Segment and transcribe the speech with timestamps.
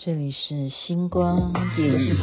[0.00, 2.14] 这里是星光夜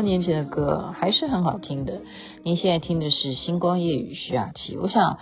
[0.00, 2.00] 多年前的歌还是很好听的。
[2.42, 4.78] 您现在听的是星光夜雨徐雅琪。
[4.78, 5.18] 我想，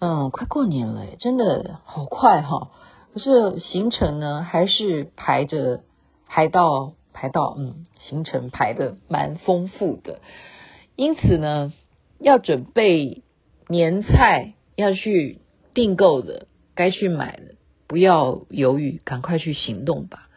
[0.00, 2.72] 嗯，快过年了，真的好快哈、
[3.14, 5.82] 可是行程呢，还是排着
[6.26, 10.18] 排到排到，嗯，行程排得蛮丰富的。
[10.96, 11.72] 因此呢，
[12.18, 13.22] 要准备
[13.68, 15.38] 年菜要去
[15.72, 17.54] 订购的，该去买的，
[17.86, 20.28] 不要犹豫，赶快去行动吧。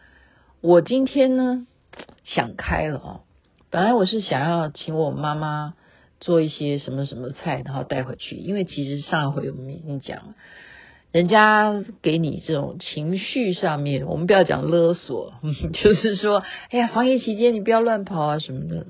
[0.60, 1.66] 我今天呢
[2.22, 3.20] 想开了啊，
[3.74, 5.74] 本来我是想要请我妈妈
[6.20, 8.36] 做一些什么什么菜，然后带回去。
[8.36, 10.34] 因为其实上回我们已经讲了，
[11.10, 15.32] 人家给你这种情绪上面，我们不要讲勒索，
[15.74, 18.86] 就是说，哎呀，防疫期间你不要乱跑啊什么的。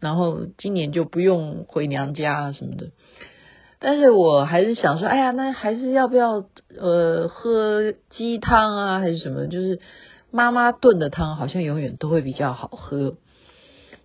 [0.00, 2.88] 然后今年就不用回娘家啊什么的。
[3.78, 6.44] 但是我还是想说，哎呀，那还是要不要
[6.78, 9.46] 呃喝鸡汤啊，还是什么？
[9.46, 9.80] 就是。
[10.32, 13.16] 妈妈炖的汤好像永远都会比较好喝，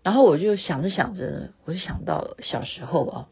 [0.05, 3.27] 然后我就想着想着，我就想到小时候啊，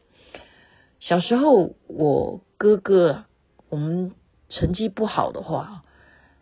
[0.98, 3.26] 小时候我哥哥，
[3.68, 4.10] 我们
[4.48, 5.84] 成绩不好的话，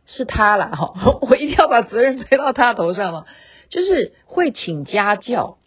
[0.06, 3.27] 是他啦哈， 我一定要把责任推到他头上嘛，
[3.69, 5.58] 就是会请家教。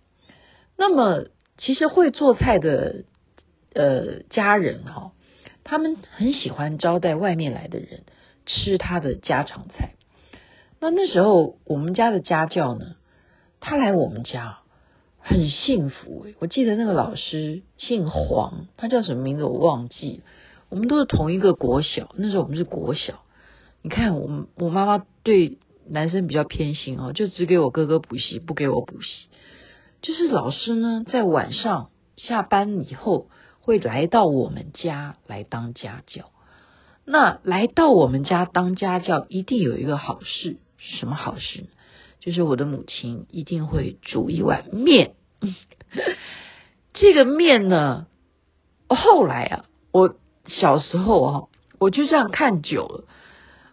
[0.77, 1.25] 那么
[1.59, 3.03] 其实会做菜的
[3.75, 5.11] 呃家人哈，
[5.63, 8.01] 他们很喜欢招待外面来的人
[8.47, 9.91] 吃他的家常菜。
[10.79, 12.95] 那那时候我们家的家教呢，
[13.67, 14.59] 他来我们家
[15.17, 20.21] 很幸福诶，我记得那个老师姓黄，他叫什么名字我忘记。
[20.69, 23.23] 我们都是同一个国小，那时候我们是国小。
[23.81, 25.57] 你看，我我妈妈对
[25.89, 29.25] 男生比较偏心哦，就只给我哥哥补习，不给我补习。
[30.03, 33.29] 就是老师呢，在晚上下班以后
[33.61, 36.29] 会来到我们家来当家教。
[37.03, 40.57] 那来到我们家当家教，一定有一个好事。
[40.77, 41.65] 什么好事？
[42.25, 45.13] 就是我的母亲一定会煮一碗面。
[46.91, 48.07] 这个面呢，
[48.89, 50.15] 后来啊，我
[50.47, 51.43] 小时候啊，
[51.77, 53.03] 我就这样看久了，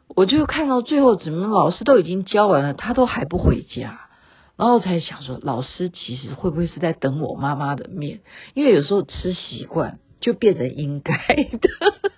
[0.09, 4.11] 我就看到最后，怎么老师都已经教完了，他都还不回家，
[4.59, 8.21] 然后才想说，老师其实会不会是在等我妈妈的面？
[8.53, 11.71] 因为有时候吃习惯就变成应该的。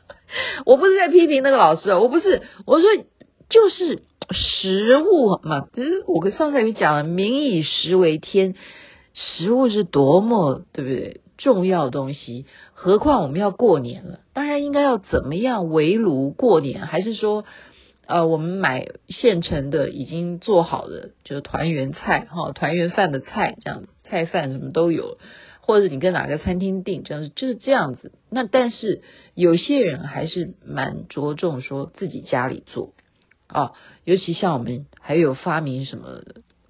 [0.66, 2.88] 我不是在批评那个老师，我不是，我说
[3.54, 4.02] 就是。
[4.30, 8.54] 食物嘛，其实我跟上次也讲了，民以食为天，
[9.12, 12.46] 食物是多么对不对重要的东西？
[12.72, 16.86] 何况我们要过年了，大家应该要怎么样围炉过年？
[16.86, 17.44] 还是说，
[18.06, 25.18] 呃，我们买现成的已经做好的，就是团圆菜哈，团圆饭的菜这样，菜饭什么都有，
[25.60, 28.10] 或者你跟哪个餐厅订，这样子就是这样子。
[28.30, 29.02] 那但是
[29.34, 32.94] 有些人还是蛮着重说自己家里做。
[33.54, 33.72] 哦，
[34.04, 36.20] 尤其像我们还有发明什么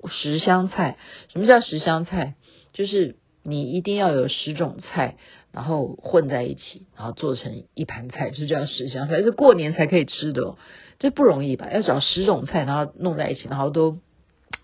[0.09, 0.99] 十香菜？
[1.33, 2.35] 什么叫十香菜？
[2.75, 5.17] 就是你一定要有十种菜，
[5.51, 10.59] 然后混在一起，然后做成一盘菜，就叫十香菜，是过年才可以吃的哦，
[10.99, 11.71] 这不容易吧？
[11.73, 13.99] 要找十种菜，然后弄在一起，然后都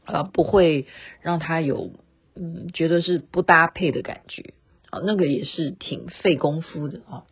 [0.04, 0.86] 啊不会
[1.22, 1.92] 让它有
[2.36, 4.52] 嗯觉得是不搭配的感觉
[4.90, 7.24] 啊，那个也是挺费功夫的啊。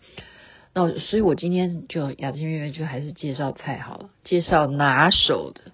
[0.79, 5.73] 那所以，我今天就雅琪妹妹就还是介绍菜好了，介绍拿手的。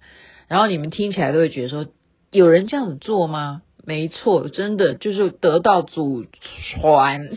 [0.49, 1.87] 然后你们听起来都会觉得说，
[2.31, 3.63] 有人这样子做吗？
[3.85, 6.25] 没错，真的就是得到祖
[6.81, 7.29] 传，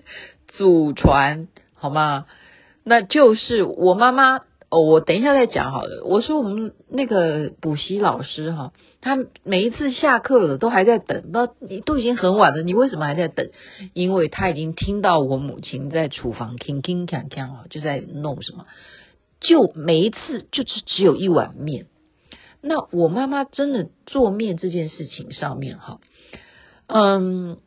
[0.48, 2.26] 祖传好吗？
[2.82, 4.40] 那就是我妈妈。
[4.74, 6.02] 哦，我等一下再讲好了。
[6.04, 13.50] 我说我们那个补习老师哈，他每一次下课了都还在等，那你都已经很晚了，你为什么还在等？
[13.92, 18.66] 因为他已经听到我母亲在厨房铿铿锵锵啊，就在弄什么，
[19.40, 21.86] 就每一次就只只有一碗面。
[22.60, 26.00] 那我妈妈真的做面这件事情上面哈，
[26.88, 27.58] 嗯，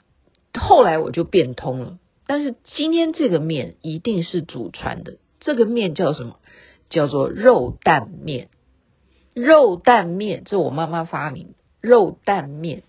[0.60, 2.00] 后来我就变通了。
[2.26, 6.40] 但是今天这个面一定是祖传的，这个面叫什么？
[6.90, 8.50] 叫做肉蛋面，
[9.34, 12.84] 肉蛋面，这我妈妈发明肉蛋面。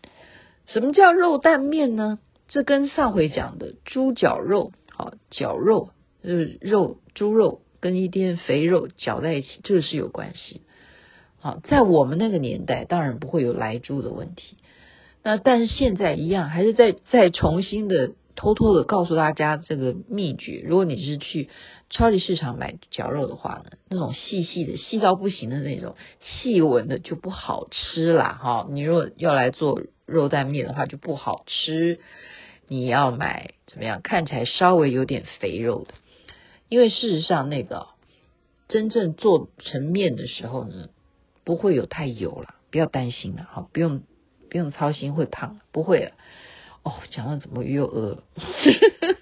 [0.66, 2.18] 什么叫肉蛋面呢？
[2.48, 5.90] 这跟上回讲的猪绞肉，好绞肉，
[6.22, 10.62] 就是肉猪肉跟一点肥肉绞在一起，这个是有关系。
[11.40, 14.56] 好，在我们那个年代，当然不会有来猪的问题。
[15.22, 20.64] 那但是现在一样，还是再再重新的偷偷的告诉大家这个秘诀。
[20.66, 21.48] 如果你是去
[21.90, 28.38] 超级市场买绞肉的话呢，那种细细的、细到不行的那种细纹的就不好吃啦。
[28.42, 32.00] 哈，你如果要来做肉蛋面的话，就不好吃。
[32.66, 34.00] 你要买怎么样？
[34.02, 35.94] 看起来稍微有点肥肉的，
[36.68, 37.88] 因为事实上那个
[38.68, 40.88] 真正做成面的时候呢。
[41.44, 44.02] 不会有太油了，不要担心了，哈，不用
[44.50, 46.10] 不用操心会胖，不会了。
[46.82, 48.22] 哦，讲到怎么又饿了？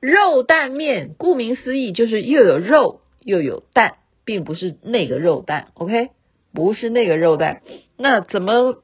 [0.00, 6.10] 肉蛋面，顾名思义就是又有肉又有蛋，并不是那个肉蛋，OK？
[6.52, 7.62] 不是那个肉蛋。
[7.96, 8.82] 那怎么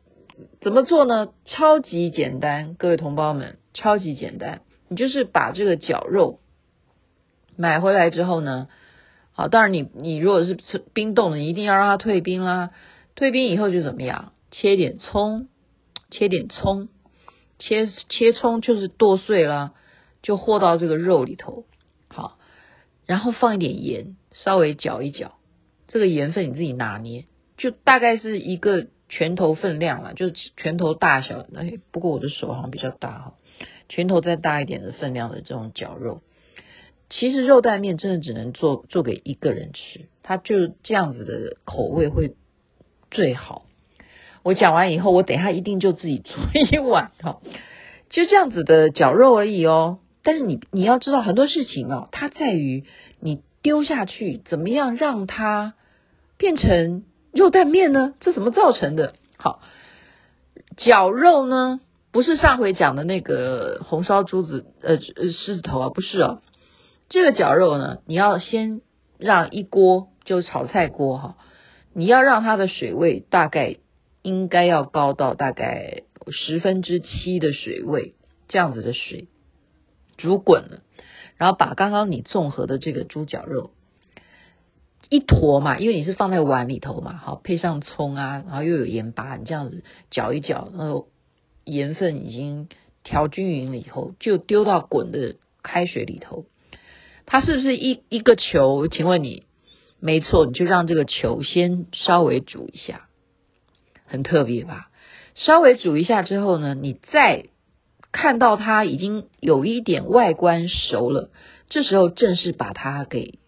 [0.60, 1.28] 怎么做呢？
[1.44, 4.60] 超级简单，各位同胞们，超级简单。
[4.88, 6.38] 你就是把这个绞肉
[7.56, 8.68] 买回来之后呢。
[9.32, 10.56] 好，当然你你如果是
[10.94, 12.70] 冰冻的，你一定要让它退冰啦。
[13.14, 14.32] 退冰以后就怎么样？
[14.50, 15.48] 切点葱，
[16.10, 16.88] 切点葱，
[17.58, 19.74] 切切葱就是剁碎啦，
[20.26, 21.66] 就和到这个肉里头。
[22.08, 22.36] 好，
[23.06, 25.34] 然后放一点盐，稍微搅一搅。
[25.86, 27.26] 这个盐分你自己拿捏，
[27.56, 31.46] 就大概是一个拳头分量啦，就拳头大小。
[31.54, 33.34] 哎，不过我的手好像比较大哈，
[33.88, 36.22] 拳头再大一点的分量的这种绞肉。
[37.08, 42.34] 其实肉蛋面真的只能做做给一个人吃，它就这样子的口味会
[43.12, 43.64] 最好。
[44.42, 47.40] 我讲完以后，我等一下一定就自己做一碗哈，
[48.10, 50.00] 就这样子的绞肉而已哦。
[50.26, 52.82] 但是你你要知道很多事情哦，它在于
[53.20, 55.74] 你丢下去怎么样让它
[56.36, 58.14] 变成肉蛋面呢？
[58.18, 59.14] 这怎么造成的？
[59.36, 59.60] 好，
[60.76, 61.78] 绞肉呢，
[62.10, 66.42] 不是上回讲的那个红烧猪子呃呃狮子头啊，不是哦。
[67.08, 68.80] 这个绞肉呢，你要先
[69.18, 71.36] 让一锅就炒菜锅哈，
[71.94, 73.76] 你要让它的水位大概
[74.22, 76.02] 应该要高到大概
[76.32, 78.14] 十分之七的水位，
[78.48, 79.28] 这样子的水
[80.16, 80.82] 煮滚了，
[81.36, 83.70] 然后把刚刚你综合的这个猪脚肉
[85.08, 91.08] 一坨嘛，因为你是放在碗里头嘛，好，配上葱啊，然后又有盐巴，你这样子搅一搅，然后
[91.64, 92.68] 盐分已经
[93.04, 96.46] 调均匀了以后，就丢到滚的开水里头。
[97.24, 98.88] 它是不是一一个球？
[98.88, 99.44] 请问你，
[100.00, 103.08] 没错，你就让这个球先稍微煮一下，
[104.06, 104.90] 很特别吧？
[105.34, 107.46] 稍微煮一下之后呢，你再
[108.16, 111.30] 看到它已经有一点外观熟了，
[111.68, 113.38] 这时候正是把它给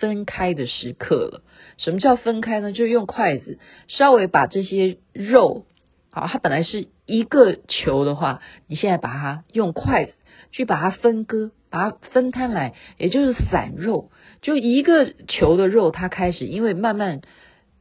[0.00, 1.42] 分开的时刻了。
[1.78, 2.72] 什么叫分开呢？
[2.72, 5.66] 就是用筷子稍微把这些肉，
[6.10, 10.12] 好，它本来是一个球的话，你现在把它用筷子
[10.50, 11.52] 去把它分割。
[11.70, 14.10] 把它分摊来，也就是散肉，
[14.42, 17.22] 就一个球的肉，它开始因为慢慢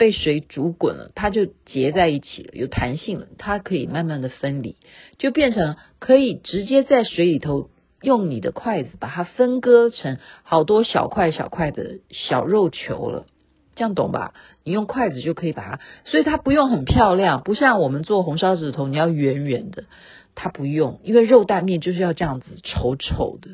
[0.02, 4.76] 被水煮滚了，它就结在一起了，有弹性了，它可以慢慢的分离，
[5.20, 7.70] 就变成可以直接在水里头
[8.02, 13.28] 用你的筷子把它分割成好多小块小块的小肉球了，
[13.76, 14.34] 这样懂吧？
[14.64, 19.84] 你用筷子就可以把它，所以它不用很漂亮，不像我们做红烧指头，你要圆圆的。
[20.34, 23.50] 它不用，因为肉蛋面就是要这样子丑丑的，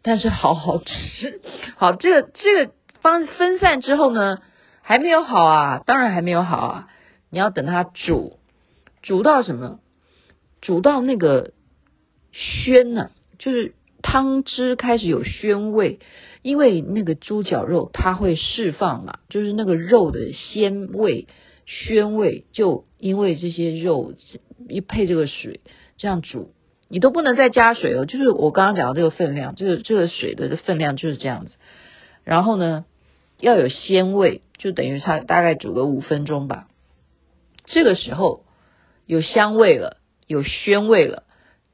[0.00, 1.42] 但是好好吃。
[1.76, 2.72] 好，这个这个
[3.02, 4.38] 方分散之后呢，
[4.92, 6.88] 还没有好啊，当然还没有好啊。
[7.30, 8.36] 你要等它煮，
[9.00, 9.80] 煮到什么？
[10.60, 11.54] 煮到那个
[12.30, 13.08] 鲜呢、
[13.38, 13.72] 就是
[14.02, 15.98] 汤汁开始有鲜味，
[16.42, 21.26] 因为那个猪脚肉它会释放嘛，就是那个肉的鲜味、
[21.64, 24.12] 鲜味，就因为这些肉
[24.68, 25.60] 一配这个水。
[25.96, 26.52] 这样煮，
[26.88, 28.04] 你都不能再加水了。
[28.04, 31.52] 就是我刚刚讲的这个分量，这个这个水的分量就是这样子。
[32.24, 32.84] 然后呢，
[33.42, 36.68] 要有鲜味，就等于它大概煮个五分钟吧。
[37.64, 38.44] 这个时候
[39.04, 39.96] 有香味了，
[40.28, 41.24] 有鲜味了，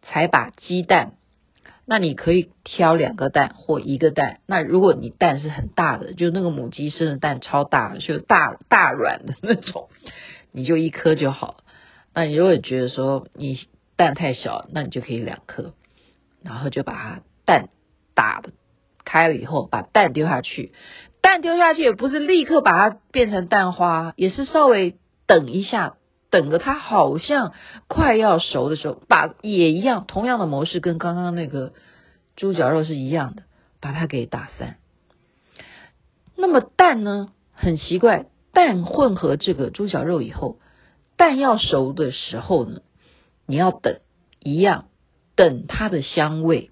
[0.01, 1.13] 才把鸡蛋。
[1.85, 4.41] 那你可以挑两个蛋或一个蛋。
[4.47, 9.91] 那如果你蛋是很大的，就那个母鸡生的蛋超大的，就大大软的那种，
[10.51, 11.59] 你就一颗就好。
[12.15, 13.59] 那你如果觉得说你
[13.97, 15.75] 蛋太小，那你就可以两颗，
[16.43, 17.69] 然后就把它蛋
[18.15, 18.53] 打的
[19.09, 20.75] 开了以后，把蛋丢下去。
[21.23, 24.97] 蛋丢下去也不是立刻把它变成蛋花，也是稍微
[25.27, 25.95] 等一下，
[26.31, 27.55] 等个它好像
[27.87, 31.73] 快要熟的时候，把也一样，同样的模式跟刚刚那个
[32.37, 33.45] 猪脚肉是一样的，
[33.81, 34.77] 把它给打散。
[36.37, 40.59] 那么蛋呢，很奇怪，蛋混合这个猪脚肉以后，
[41.17, 42.83] 蛋要熟的时候呢，
[43.47, 44.00] 你要等
[44.38, 44.85] 一样，
[45.35, 46.71] 等它的香味。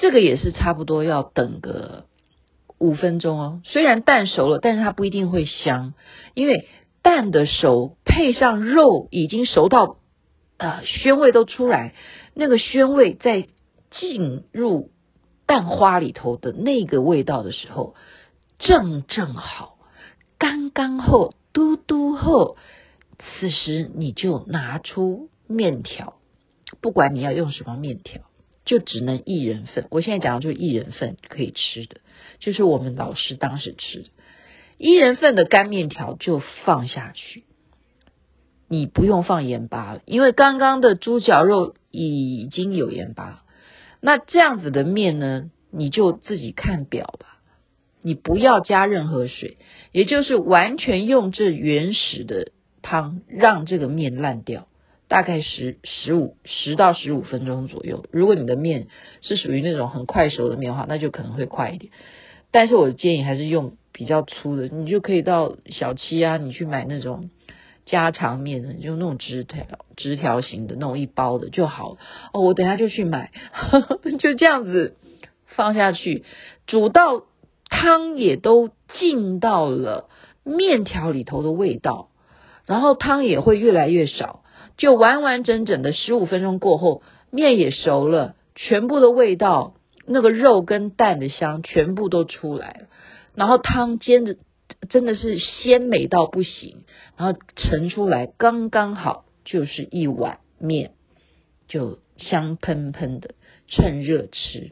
[0.00, 2.06] 这个也是差不多要等个
[2.78, 3.60] 五分钟哦。
[3.64, 5.94] 虽然蛋熟了，但是它不一定会香，
[6.34, 6.68] 因为
[7.02, 9.98] 蛋的熟配上肉已经熟到
[10.56, 11.94] 呃鲜味都出来，
[12.34, 13.48] 那个鲜味在
[13.90, 14.90] 进入
[15.46, 17.94] 蛋花里头的那个味道的时候，
[18.58, 19.78] 正正好，
[20.38, 22.56] 刚刚好，嘟嘟后。
[23.40, 26.14] 此时你就拿出面条，
[26.80, 28.22] 不管你要用什么面条。
[28.68, 32.02] 就只能一人份，我现在讲的就是一人份可以吃的，
[32.38, 34.08] 就是我们老师当时吃的，
[34.76, 37.44] 一人份的干面条就放下去，
[38.68, 43.42] 你不用放盐巴了，因为刚刚的猪脚肉已经有盐巴。
[44.02, 47.38] 那这样子的面呢，你就自己看表吧，
[48.02, 49.56] 你不要加任何水，
[49.92, 54.68] 也就是完全用这原始的汤让这个面烂掉。
[55.08, 58.04] 大概十十五十到十五分钟左右。
[58.12, 58.88] 如果你的面
[59.22, 61.92] 是属于那种很快熟的面的话，那就可能会快一点。
[62.50, 67.30] 但是我建议还是用比较粗的，你就可以到小七啊，你去买那种
[67.86, 69.64] 家常面的，就那种直条
[69.96, 71.96] 直条形的那种一包的就好。
[72.32, 74.96] 哦，我等下就去买，呵呵，就这样子
[75.46, 76.24] 放下去，
[76.66, 77.24] 煮到
[77.70, 80.08] 汤也都进到了
[80.44, 82.10] 面条里头的味道，
[82.66, 84.42] 然后汤也会越来越少。
[84.78, 89.74] 就完完整整的十五分钟过后，面也熟了，全部的味道，
[90.06, 92.86] 那个肉跟蛋的香全部都出来了，
[93.34, 94.36] 然后汤煎的
[94.88, 96.84] 真的是鲜美到不行，
[97.16, 100.92] 然后盛出来刚刚好，就是一碗面，
[101.66, 103.34] 就香喷喷的，
[103.66, 104.70] 趁热吃，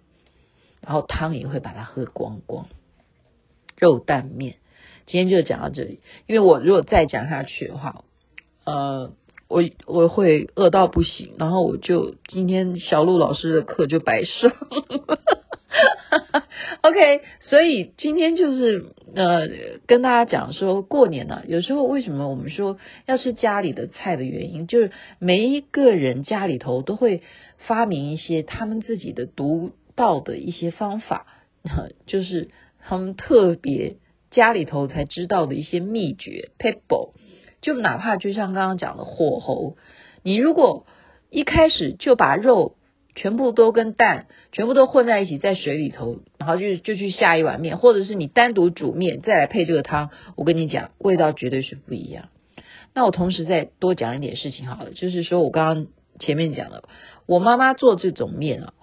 [0.80, 2.68] 然后汤也会把它喝光光。
[3.76, 4.54] 肉蛋面，
[5.04, 8.04] 今天就讲到这里，因为我如果再讲下去的话，
[8.64, 9.12] 呃。
[9.48, 15.20] 我我会饿到不行，然后我就今天小鹿老师的课就白上了。
[16.82, 19.48] OK，所以今天就是呃
[19.86, 27.22] 跟大家讲说，过年呢、有时候为什么我们说要吃家里的菜的原因，就是每一个人家里头都会
[27.58, 31.26] 发明一些他们自己的独到的一些方法，
[32.06, 32.50] 就是
[32.80, 33.96] 他们特别
[34.30, 37.12] 家里头才知道的一些秘诀 pebble
[37.66, 39.76] 就哪怕就像刚刚讲的火候，
[40.22, 40.86] 你如果
[41.30, 42.76] 一开始就把肉
[43.16, 52.28] 全部都跟蛋全部都混在一起在水里头，然后就就去下一碗面，或者是你单独煮面再来配这个汤，我跟你讲，味道绝对是不一样。
[52.94, 55.86] 那我同时再多讲一点事情好了，就是说我刚刚
[56.20, 56.84] 前面讲了，
[57.26, 58.74] 我妈妈做这种面啊，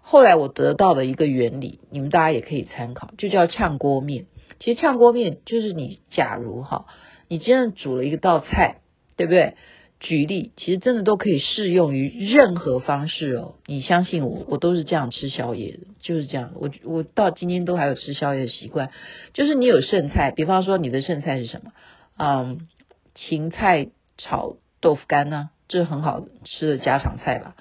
[0.00, 4.26] 后来我得到的一个原理，你们大家也可以参考，就叫炝锅面。
[4.58, 6.86] 其实炝锅面就是你假如哈。
[7.28, 8.76] 你真的煮了一道菜，
[9.16, 9.54] 对不对？
[10.00, 13.54] 举例，其实真的都可以适用于任何方式哦。
[13.66, 16.50] 你相信我，我都是这样吃宵夜的，就是这样。
[16.56, 18.90] 我我到今天都还有吃宵夜的习惯。
[19.32, 21.70] 就是你有剩菜，比方说你的剩菜是什么？
[22.18, 22.66] 嗯，
[23.14, 27.54] 芹菜炒豆腐干呢，这是很好吃的家常菜吧？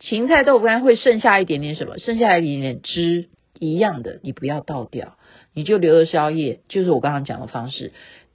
[0.00, 1.98] 芹菜豆腐干会剩下一点点什么？
[1.98, 3.28] 剩下一点点汁，
[3.60, 5.16] 一样的，你不要倒掉，
[5.52, 6.58] 你就留着宵夜。
[6.68, 7.92] 就是我刚刚讲的方式。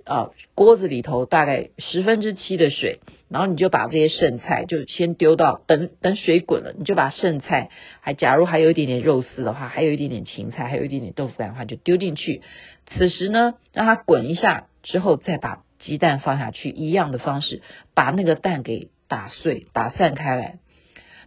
[0.09, 2.99] 啊，锅子里头大概十分之七的水，
[3.29, 7.69] 然后你就把这些剩菜就先丢到，等等水滚了，你就把剩菜，
[8.01, 12.41] 还假如还有一点点肉丝的话，还有一点点芹菜，还有一点点豆腐干的话，就丢进去。
[12.87, 17.61] 此时呢，让它滚一下之后，再把鸡蛋放下去，一样的方式
[17.93, 20.57] 把那个蛋给打碎、打散开来，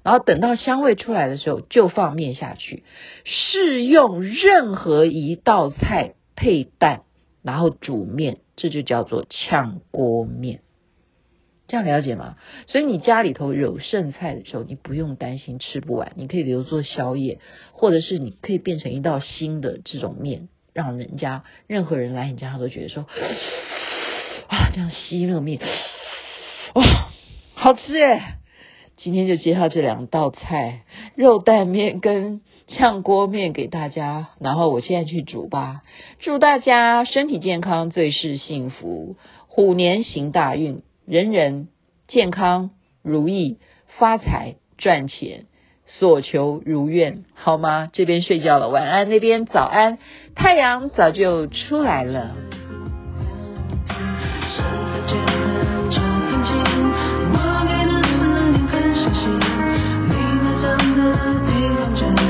[0.03, 2.83] 然后等到香味出来的时候，就放面下去，
[3.25, 7.03] 适用任何一道菜配蛋，
[7.43, 8.39] 然后煮面。
[8.55, 10.61] 这就叫做炝锅面，
[11.67, 12.37] 这样了解吗？
[12.69, 17.41] 所以你家里头有剩菜的时候，你不用担心吃不完，你可以留作宵夜，
[17.73, 23.07] 或者是你可以变成一道新的这种面，让人家任何人来你家他都觉得说，
[24.49, 25.59] 啊，这样吸那个面，
[26.75, 27.11] 哇，
[27.55, 28.23] 好吃耶！
[28.97, 30.83] 今天就介绍这两道菜，
[31.17, 35.83] 肉蛋面跟炝锅面给大家，然后我现在去煮吧。
[36.21, 39.17] 祝大家身体健康，最是幸福，
[39.49, 41.69] 虎年行大运，人人
[42.07, 42.71] 健康
[43.03, 43.59] 如意，
[43.99, 45.47] 发财赚钱，
[45.87, 47.91] 所求如愿，好吗？
[47.93, 49.99] 这边睡觉了，晚安；那边早安，
[50.37, 52.37] 太阳早就出来了。
[61.13, 62.22] 的地方全